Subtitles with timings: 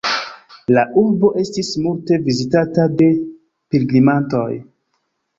[0.75, 3.09] La urbo estis multe vizitata de
[3.75, 4.49] pilgrimantoj.